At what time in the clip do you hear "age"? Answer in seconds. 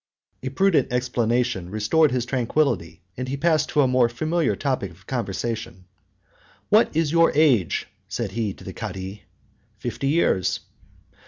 7.35-7.87